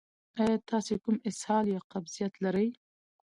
[0.39, 2.67] ایا تاسو کوم اسهال یا قبضیت لرئ؟